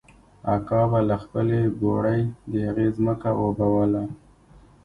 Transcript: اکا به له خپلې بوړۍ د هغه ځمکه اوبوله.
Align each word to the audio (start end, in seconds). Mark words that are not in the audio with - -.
اکا 0.55 0.81
به 0.91 0.99
له 1.09 1.15
خپلې 1.23 1.59
بوړۍ 1.79 2.21
د 2.51 2.53
هغه 2.67 2.85
ځمکه 2.97 3.29
اوبوله. 3.41 4.03